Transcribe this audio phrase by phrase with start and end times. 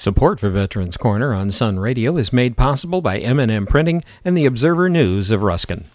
[0.00, 4.46] Support for Veterans Corner on Sun Radio is made possible by M&M Printing and the
[4.46, 5.86] Observer News of Ruskin.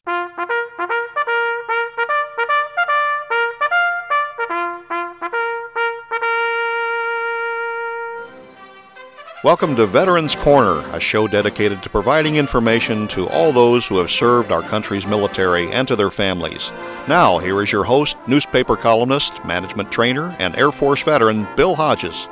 [9.41, 14.12] Welcome to Veterans Corner, a show dedicated to providing information to all those who have
[14.12, 16.74] served our country's military and to their families.
[17.08, 22.28] Now, here is your host, newspaper columnist, management trainer, and Air Force veteran Bill Hodges.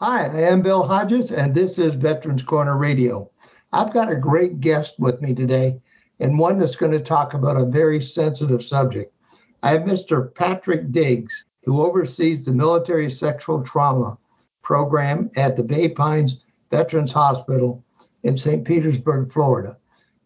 [0.00, 3.30] Hi, I am Bill Hodges, and this is Veterans Corner Radio.
[3.72, 5.80] I've got a great guest with me today,
[6.18, 9.14] and one that's going to talk about a very sensitive subject.
[9.62, 10.34] I have Mr.
[10.34, 14.18] Patrick Diggs, who oversees the military sexual trauma
[14.62, 16.40] program at the Bay Pines
[16.72, 17.84] Veterans Hospital
[18.24, 18.64] in St.
[18.64, 19.78] Petersburg, Florida.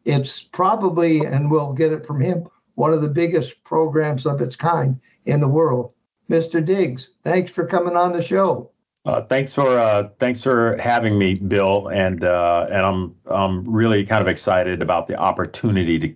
[0.07, 4.57] It's probably, and we'll get it from him, one of the biggest programs of its
[4.57, 5.93] kind in the world.
[6.31, 6.65] Mr.
[6.65, 8.71] Diggs, thanks for coming on the show.
[9.09, 14.05] Uh, thanks for uh, thanks for having me, Bill, and uh, and I'm I'm really
[14.05, 16.15] kind of excited about the opportunity to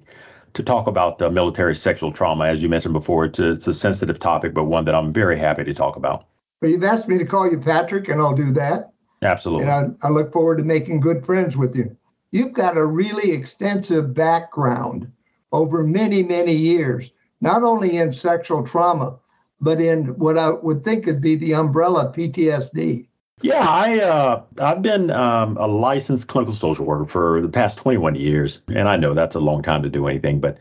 [0.53, 2.45] to talk about military sexual trauma.
[2.45, 5.39] As you mentioned before, it's a, it's a sensitive topic, but one that I'm very
[5.39, 6.27] happy to talk about.
[6.61, 8.93] Well, you've asked me to call you Patrick, and I'll do that.
[9.23, 9.67] Absolutely.
[9.67, 11.97] And I, I look forward to making good friends with you.
[12.31, 15.11] You've got a really extensive background
[15.51, 19.19] over many many years, not only in sexual trauma
[19.63, 23.07] but in what I would think would be the umbrella PTSD.
[23.41, 28.15] Yeah, I uh, I've been um, a licensed clinical social worker for the past 21
[28.17, 30.59] years, and I know that's a long time to do anything, but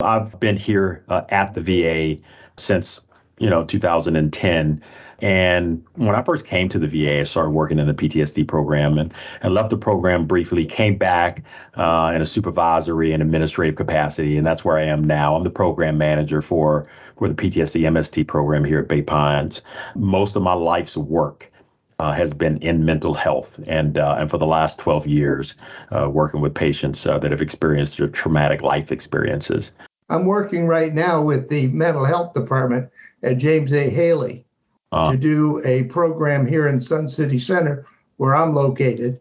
[0.00, 2.22] I've been here uh, at the VA
[2.56, 3.00] since
[3.38, 4.82] you know 2010.
[5.20, 8.98] And when I first came to the VA, I started working in the PTSD program
[8.98, 11.42] and, and left the program briefly, came back
[11.76, 15.36] uh, in a supervisory and administrative capacity, and that's where I am now.
[15.36, 16.86] I'm the program manager for
[17.18, 19.62] for the PTSD MST program here at Bay Pines.
[19.94, 21.50] Most of my life's work
[21.98, 25.54] uh, has been in mental health, and uh, and for the last 12 years,
[25.92, 29.72] uh, working with patients uh, that have experienced traumatic life experiences.
[30.10, 32.90] I'm working right now with the mental health department
[33.22, 33.88] at James A.
[33.88, 34.44] Haley
[34.92, 35.12] uh.
[35.12, 37.86] to do a program here in Sun City Center,
[38.16, 39.20] where I'm located,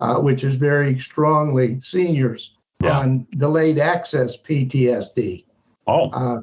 [0.00, 2.98] uh, which is very strongly seniors yeah.
[2.98, 5.44] on delayed access PTSD.
[5.86, 6.42] Oh.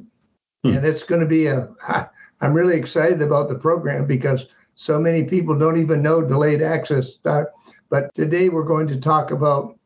[0.64, 0.76] Hmm.
[0.76, 1.68] And it's going to be a,
[2.40, 7.14] I'm really excited about the program because so many people don't even know delayed access
[7.14, 7.52] start.
[7.90, 9.78] But today we're going to talk about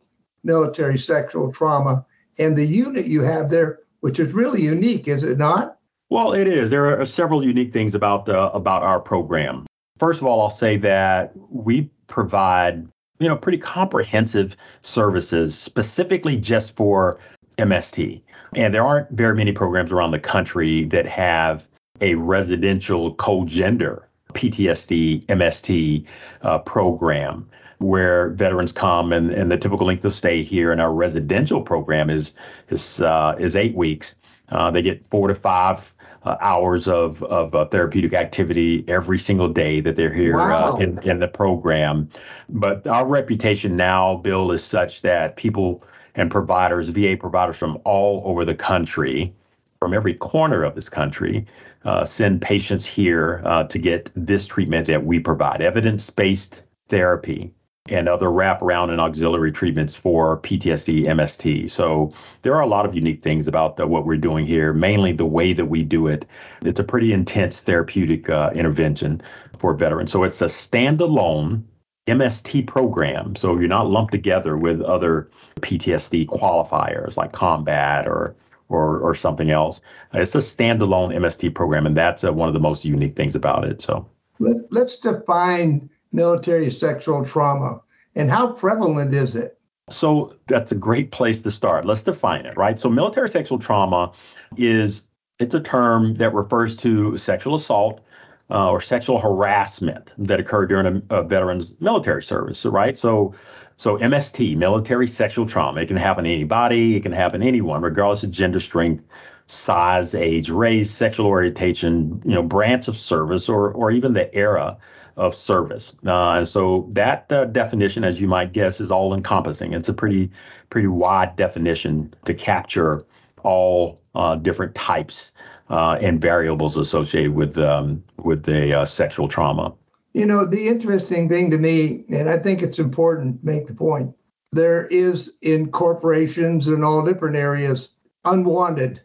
[0.45, 2.05] military sexual trauma
[2.39, 5.79] and the unit you have there, which is really unique, is it not?
[6.11, 6.71] Well, it is.
[6.71, 9.67] There are several unique things about uh, about our program.
[9.99, 12.87] First of all, I'll say that we provide
[13.19, 17.19] you know pretty comprehensive services specifically just for
[17.59, 18.21] MST.
[18.55, 21.67] And there aren't very many programs around the country that have
[22.01, 26.07] a residential co-gender PTSD MST
[26.43, 27.49] uh, program
[27.79, 32.11] where veterans come and, and the typical length of stay here in our residential program
[32.11, 32.35] is
[32.71, 34.17] is uh, is eight weeks.
[34.51, 35.93] Uh, they get four to five
[36.25, 40.99] uh, hours of of uh, therapeutic activity every single day that they're here uh, in
[41.03, 42.09] in the program.
[42.49, 45.83] But our reputation now, Bill, is such that people
[46.15, 49.35] and providers, VA providers from all over the country,
[49.79, 51.47] from every corner of this country,
[51.85, 57.53] uh, send patients here uh, to get this treatment that we provide evidence based therapy
[57.91, 61.69] and other wraparound and auxiliary treatments for PTSD, MST.
[61.69, 62.11] So
[62.41, 65.27] there are a lot of unique things about uh, what we're doing here, mainly the
[65.27, 66.25] way that we do it.
[66.63, 69.21] It's a pretty intense therapeutic uh, intervention
[69.59, 70.11] for veterans.
[70.13, 71.65] So it's a standalone
[72.07, 73.35] MST program.
[73.35, 78.37] So you're not lumped together with other PTSD qualifiers like combat or
[78.71, 79.81] or, or something else.
[80.15, 83.65] It's a standalone MST program, and that's uh, one of the most unique things about
[83.65, 83.83] it.
[83.83, 87.83] So Let, let's define military sexual trauma
[88.15, 89.59] and how prevalent is it?
[89.91, 91.85] So that's a great place to start.
[91.85, 92.79] Let's define it, right?
[92.79, 94.13] So military sexual trauma
[94.57, 95.07] is
[95.39, 98.01] it's a term that refers to sexual assault
[98.51, 102.97] uh, or sexual harassment that occurred during a, a veteran's military service, right?
[102.99, 103.35] So,
[103.77, 107.83] so MST, military sexual trauma, it can happen to anybody, it can happen to anyone,
[107.83, 109.03] regardless of gender strength,
[109.47, 114.77] size, age, race, sexual orientation, you know, branch of service, or or even the era
[115.17, 115.95] of service.
[116.07, 119.73] Uh, and so that uh, definition, as you might guess, is all encompassing.
[119.73, 120.31] It's a pretty
[120.71, 123.05] pretty wide definition to capture
[123.45, 125.33] all uh, different types
[125.71, 129.73] uh, and variables associated with um, with the uh, sexual trauma.
[130.13, 133.75] You know, the interesting thing to me, and I think it's important to make the
[133.75, 134.15] point,
[134.53, 137.91] there is in corporations and all different areas
[138.25, 139.01] unwanted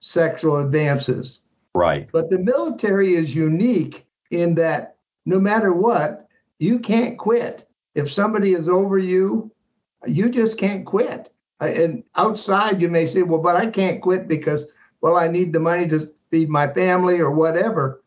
[0.00, 1.40] sexual advances.
[1.74, 2.08] Right.
[2.12, 7.68] But the military is unique in that no matter what, you can't quit.
[7.94, 9.50] If somebody is over you,
[10.06, 11.30] you just can't quit.
[11.60, 14.66] And outside, you may say, well, but I can't quit because,
[15.00, 18.02] well, I need the money to feed my family or whatever.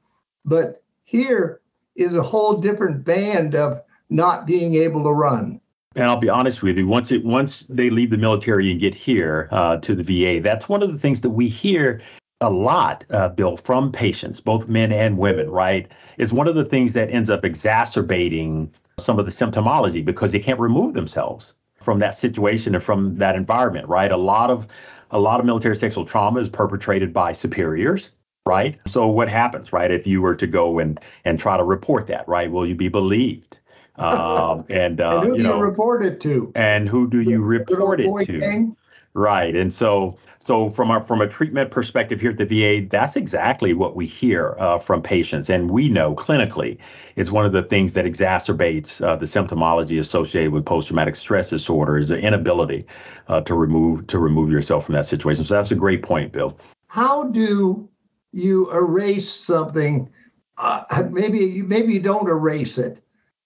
[0.45, 1.61] But here
[1.95, 5.59] is a whole different band of not being able to run.
[5.95, 8.93] And I'll be honest with you, once it once they leave the military and get
[8.93, 12.01] here uh, to the VA, that's one of the things that we hear
[12.39, 15.49] a lot, uh, Bill, from patients, both men and women.
[15.49, 15.91] Right?
[16.17, 20.39] It's one of the things that ends up exacerbating some of the symptomology because they
[20.39, 21.55] can't remove themselves
[21.87, 23.87] from that situation and from that environment.
[23.87, 24.11] Right?
[24.11, 24.67] A lot of
[25.11, 28.11] a lot of military sexual trauma is perpetrated by superiors
[28.45, 28.79] right?
[28.87, 29.91] So what happens, right?
[29.91, 32.49] If you were to go and and try to report that, right?
[32.49, 33.59] Will you be believed?
[33.97, 36.51] Um, and, uh, and who you do know, you report it to?
[36.53, 38.75] And who do you report it to?
[39.15, 39.55] Right.
[39.55, 43.73] And so so from our from a treatment perspective here at the VA, that's exactly
[43.73, 46.77] what we hear uh, from patients, and we know clinically
[47.17, 51.97] is one of the things that exacerbates uh, the symptomology associated with post-traumatic stress disorder
[51.97, 52.85] is the inability
[53.27, 55.43] uh, to remove to remove yourself from that situation.
[55.43, 56.57] So that's a great point, Bill.
[56.87, 57.89] How do
[58.31, 60.09] you erase something.
[60.57, 63.01] Uh, maybe maybe you don't erase it,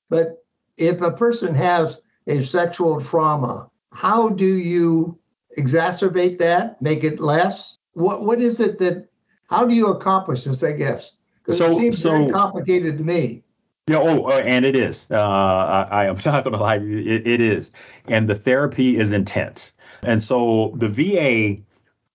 [0.10, 0.46] but
[0.78, 5.18] if a person has a sexual trauma, how do you
[5.58, 7.78] exacerbate that, make it less?
[7.94, 9.08] What what is it that?
[9.50, 10.64] How do you accomplish this?
[10.64, 11.14] I guess
[11.44, 13.44] because so, it seems so, very complicated to me.
[13.88, 15.08] Yeah, oh, uh, and it is.
[15.10, 17.72] Uh, I, I, am not going to lie, it, it is,
[18.08, 19.74] and the therapy is intense.
[20.04, 21.62] And so the VA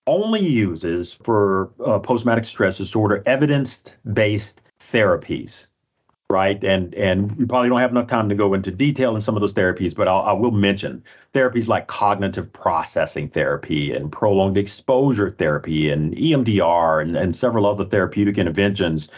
[0.06, 5.66] only uses for uh, post-traumatic stress disorder evidence-based therapies
[6.30, 9.36] right and and we probably don't have enough time to go into detail in some
[9.36, 14.56] of those therapies but I'll, I will mention therapies like cognitive processing therapy and prolonged
[14.56, 19.08] exposure therapy and EMDR and, and several other therapeutic interventions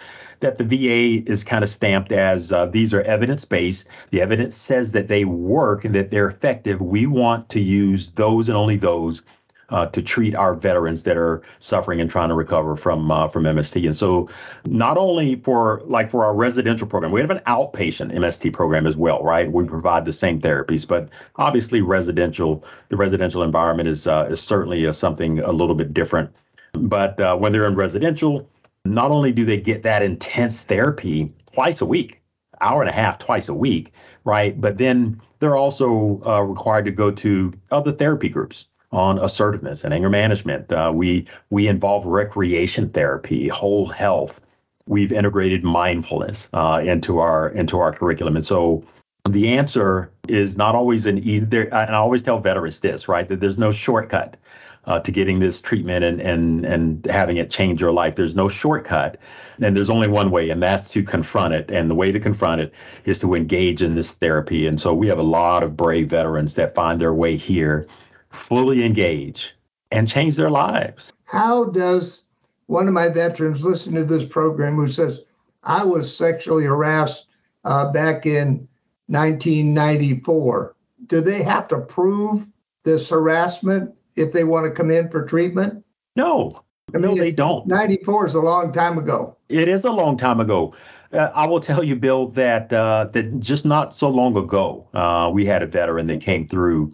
[0.40, 3.88] that the VA is kind of stamped as uh, these are evidence based.
[4.11, 6.81] The evidence says that they work and that they're effective.
[6.81, 9.22] We want to use those and only those
[9.70, 13.44] uh, to treat our veterans that are suffering and trying to recover from uh, from
[13.44, 13.85] MST.
[13.85, 14.29] And so,
[14.67, 18.97] not only for like for our residential program, we have an outpatient MST program as
[18.97, 19.50] well, right?
[19.50, 24.87] We provide the same therapies, but obviously residential, the residential environment is uh, is certainly
[24.87, 26.31] uh, something a little bit different.
[26.73, 28.49] But uh, when they're in residential,
[28.85, 32.23] not only do they get that intense therapy twice a week,
[32.61, 33.93] hour and a half twice a week,
[34.25, 34.59] right?
[34.59, 39.93] But then they're also uh, required to go to other therapy groups on assertiveness and
[39.93, 40.73] anger management.
[40.73, 44.40] Uh, we we involve recreation therapy, whole health.
[44.87, 48.82] We've integrated mindfulness uh, into our into our curriculum, and so
[49.29, 51.46] the answer is not always an easy.
[51.52, 53.29] And I always tell veterans this, right?
[53.29, 54.37] That there's no shortcut.
[54.85, 58.14] Uh, to getting this treatment and, and and having it change your life.
[58.14, 59.19] There's no shortcut,
[59.61, 61.70] and there's only one way, and that's to confront it.
[61.70, 62.73] And the way to confront it
[63.05, 64.67] is to engage in this therapy.
[64.67, 67.87] And so we have a lot of brave veterans that find their way here
[68.30, 69.54] fully engage
[69.90, 71.12] and change their lives.
[71.25, 72.22] How does
[72.66, 75.20] one of my veterans listen to this program who says,
[75.62, 77.26] I was sexually harassed
[77.64, 78.69] uh, back in
[79.06, 80.76] 1994?
[81.06, 82.46] Do they have to prove
[82.84, 85.84] this harassment if they want to come in for treatment?
[86.16, 86.62] No.
[86.94, 87.66] I mean, no, they don't.
[87.66, 89.36] 94 is a long time ago.
[89.48, 90.75] It is a long time ago.
[91.12, 95.30] Uh, I will tell you, Bill, that uh, that just not so long ago, uh,
[95.32, 96.92] we had a veteran that came through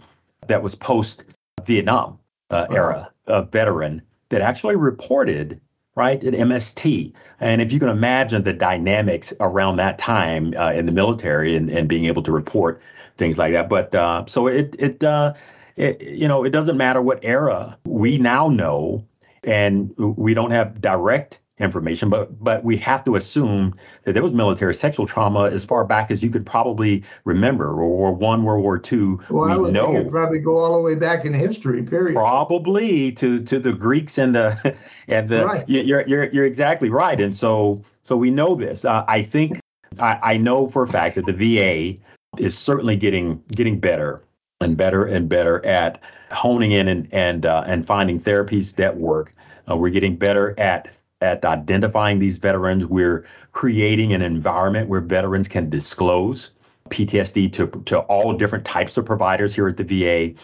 [0.48, 1.24] that was post
[1.64, 2.18] Vietnam
[2.50, 5.60] uh, era uh, veteran that actually reported
[5.96, 7.12] right at MST.
[7.40, 11.70] And if you can imagine the dynamics around that time uh, in the military and,
[11.70, 12.82] and being able to report
[13.16, 13.68] things like that.
[13.68, 15.34] But uh, so it it, uh,
[15.76, 19.04] it you know it doesn't matter what era we now know,
[19.44, 24.32] and we don't have direct information, but but we have to assume that there was
[24.32, 28.62] military sexual trauma as far back as you could probably remember, World War One, World
[28.62, 29.20] War Two.
[29.30, 31.82] Well, we I would know, think probably go all the way back in history.
[31.82, 32.14] Period.
[32.14, 34.76] Probably to to the Greeks and the
[35.08, 35.44] and the.
[35.44, 35.68] Right.
[35.68, 38.84] You're you're you're exactly right, and so so we know this.
[38.84, 39.61] Uh, I think
[40.00, 41.99] I, I know for a fact that the VA
[42.42, 44.25] is certainly getting getting better
[44.61, 46.00] and better and better at
[46.32, 49.34] honing in and and uh, and finding therapies that work.
[49.70, 50.88] Uh, we're getting better at
[51.24, 52.86] at identifying these veterans.
[52.86, 56.50] We're creating an environment where veterans can disclose
[56.90, 60.34] PTSD to, to all different types of providers here at the VA.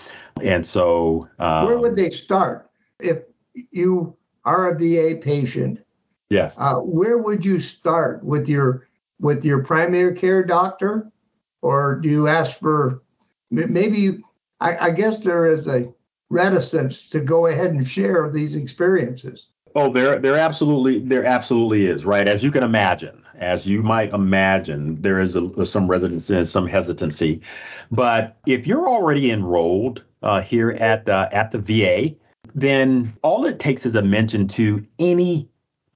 [0.42, 3.18] And so, um, where would they start if
[3.70, 5.84] you are a VA patient?
[6.30, 6.54] Yes.
[6.56, 8.88] Uh, where would you start with your
[9.20, 11.12] with your primary care doctor,
[11.60, 13.02] or do you ask for
[13.50, 14.22] maybe?
[14.60, 15.92] I, I guess there is a
[16.30, 19.48] reticence to go ahead and share these experiences.
[19.74, 22.26] Oh, there there absolutely there absolutely is, right?
[22.26, 26.66] As you can imagine, as you might imagine, there is a, some resistance and some
[26.66, 27.40] hesitancy.
[27.90, 32.14] But if you're already enrolled uh, here at uh, at the VA,
[32.54, 35.48] then all it takes is a mention to any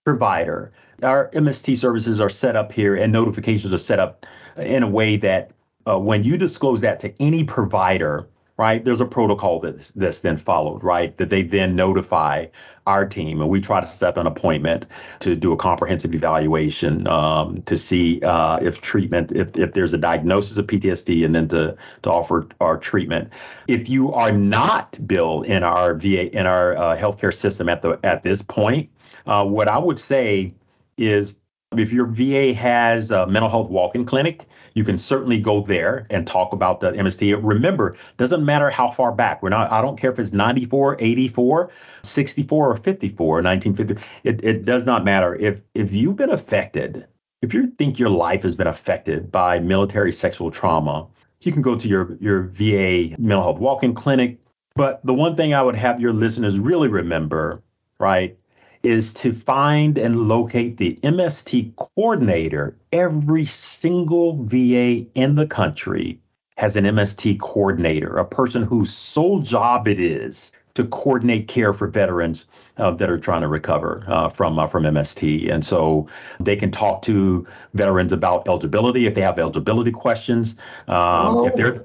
[0.05, 0.73] provider.
[1.03, 4.25] Our MST services are set up here, and notifications are set up
[4.57, 5.51] in a way that
[5.87, 8.85] uh, when you disclose that to any provider, right?
[8.85, 11.17] There's a protocol that's that's then followed, right?
[11.17, 12.47] That they then notify
[12.87, 14.87] our team, and we try to set an appointment
[15.21, 19.99] to do a comprehensive evaluation um, to see uh, if treatment, if if there's a
[19.99, 23.31] diagnosis of PTSD, and then to to offer our treatment.
[23.67, 27.99] If you are not billed in our VA in our uh, healthcare system at the
[28.05, 28.91] at this point,
[29.27, 30.55] uh, what I would say
[30.97, 31.39] is
[31.79, 36.27] if your VA has a mental health walk-in clinic, you can certainly go there and
[36.27, 37.39] talk about the MST.
[37.43, 39.43] Remember, doesn't matter how far back.
[39.43, 39.71] We're not.
[39.71, 41.71] I don't care if it's 94, 84,
[42.03, 44.07] 64, or 54, 1950.
[44.25, 45.37] It, it does not matter.
[45.37, 47.07] If if you've been affected,
[47.43, 51.07] if you think your life has been affected by military sexual trauma,
[51.41, 54.39] you can go to your your VA mental health walk-in clinic.
[54.75, 57.63] But the one thing I would have your listeners really remember,
[58.01, 58.37] right,
[58.85, 62.77] is to find and locate the MST coordinator.
[62.93, 66.21] Every single VA in the country
[66.57, 71.87] has an MST coordinator, a person whose sole job it is to coordinate care for
[71.87, 72.47] veterans
[72.79, 76.09] uh, that are trying to recover uh, from uh, from MST, and so
[76.41, 80.57] they can talk to veterans about eligibility if they have eligibility questions.
[80.89, 81.47] Um, oh.
[81.47, 81.83] If there's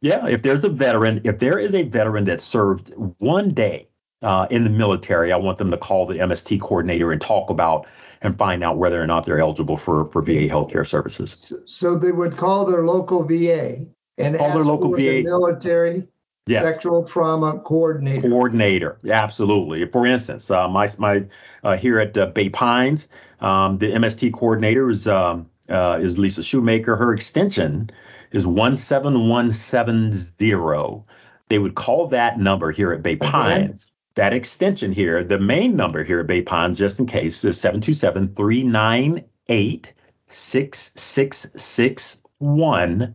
[0.00, 3.87] yeah, if there's a veteran, if there is a veteran that served one day
[4.22, 7.86] uh, in the military, I want them to call the MST coordinator and talk about
[8.20, 11.52] and find out whether or not they're eligible for, for VA healthcare services.
[11.66, 13.86] So they would call their local VA
[14.18, 16.08] and call ask their local for VA the military
[16.48, 16.64] yes.
[16.64, 18.28] sexual trauma coordinator.
[18.28, 19.86] Coordinator, absolutely.
[19.86, 21.24] For instance, uh, my my
[21.62, 23.08] uh, here at uh, Bay Pines,
[23.40, 26.96] um, the MST coordinator is um, uh, is Lisa Shoemaker.
[26.96, 27.90] Her extension
[28.32, 31.04] is one seven one seven zero.
[31.48, 36.02] They would call that number here at Bay Pines that extension here, the main number
[36.02, 39.92] here at Bay Pines, just in case, is 727 398
[40.26, 43.14] 6661.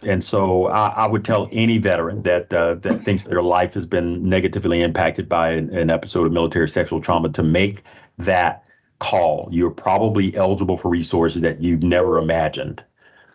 [0.01, 3.85] And so I, I, would tell any veteran that uh, that thinks their life has
[3.85, 7.83] been negatively impacted by an, an episode of military sexual trauma to make
[8.19, 8.63] that
[8.99, 12.83] call, you're probably eligible for resources that you've never imagined.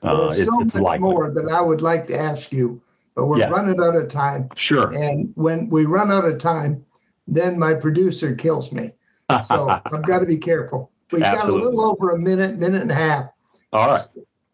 [0.03, 2.81] Uh, There's so it's, much more that I would like to ask you,
[3.15, 3.51] but we're yes.
[3.51, 4.49] running out of time.
[4.55, 4.93] Sure.
[4.93, 6.85] And when we run out of time,
[7.27, 8.93] then my producer kills me.
[9.49, 10.91] So I've got to be careful.
[11.11, 11.61] We've Absolutely.
[11.61, 13.31] got a little over a minute, minute and a half.
[13.73, 14.05] All right.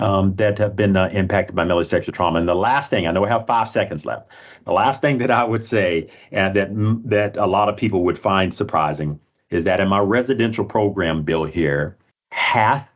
[0.00, 2.38] Um, that have been uh, impacted by military sexual trauma.
[2.38, 4.30] And the last thing, I know we have five seconds left.
[4.64, 6.68] The last thing that I would say, and that
[7.04, 9.18] that a lot of people would find surprising,
[9.50, 11.96] is that in my residential program bill here,
[12.30, 12.88] half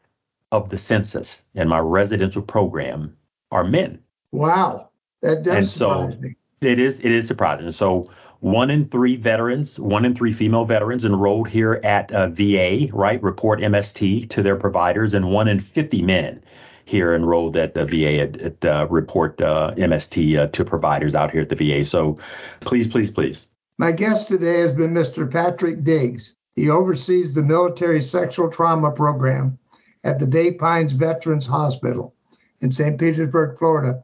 [0.52, 3.16] of the census in my residential program
[3.50, 3.98] are men.
[4.30, 4.90] Wow,
[5.22, 6.36] that does and surprise so me.
[6.60, 7.72] It is it is surprising.
[7.72, 12.88] So one in three veterans, one in three female veterans enrolled here at uh, VA,
[12.92, 16.42] right, report MST to their providers, and one in 50 men
[16.84, 21.30] here enrolled at the VA at, at uh, report uh, MST uh, to providers out
[21.30, 21.84] here at the VA.
[21.84, 22.18] So
[22.60, 23.46] please, please, please.
[23.78, 25.30] My guest today has been Mr.
[25.30, 26.34] Patrick Diggs.
[26.54, 29.58] He oversees the military sexual trauma program
[30.04, 32.14] at the Bay Pines Veterans Hospital
[32.60, 32.98] in St.
[32.98, 34.02] Petersburg, Florida.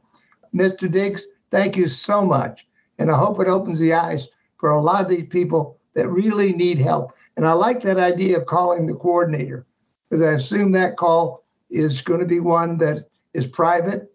[0.55, 0.89] Mr.
[0.91, 2.65] Diggs, thank you so much.
[2.97, 4.27] And I hope it opens the eyes
[4.57, 7.13] for a lot of these people that really need help.
[7.37, 9.65] And I like that idea of calling the coordinator
[10.09, 14.11] because I assume that call is going to be one that is private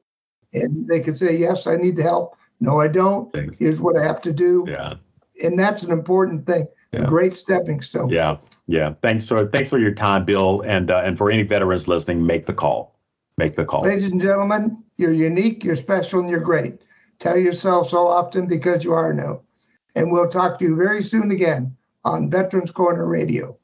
[0.52, 2.36] and they can say, Yes, I need the help.
[2.60, 3.32] No, I don't.
[3.32, 3.58] Thanks.
[3.58, 4.64] Here's what I have to do.
[4.68, 4.94] Yeah.
[5.42, 6.66] and that's an important thing.
[6.92, 7.04] Yeah.
[7.04, 8.08] A great stepping stone.
[8.08, 8.94] Yeah, yeah.
[9.02, 12.46] Thanks for thanks for your time, Bill, and uh, and for any veterans listening, make
[12.46, 12.98] the call.
[13.36, 13.82] Make the call.
[13.82, 16.82] Ladies and gentlemen, you're unique, you're special, and you're great.
[17.18, 19.42] Tell yourself so often because you are now.
[19.94, 23.56] And we'll talk to you very soon again on Veterans Corner Radio.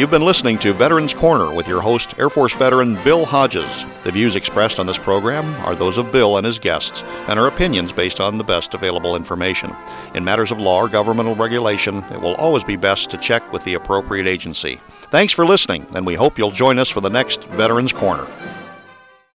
[0.00, 3.84] You've been listening to Veterans Corner with your host, Air Force veteran Bill Hodges.
[4.02, 7.48] The views expressed on this program are those of Bill and his guests and are
[7.48, 9.76] opinions based on the best available information.
[10.14, 13.62] In matters of law or governmental regulation, it will always be best to check with
[13.64, 14.80] the appropriate agency.
[15.10, 18.26] Thanks for listening, and we hope you'll join us for the next Veterans Corner.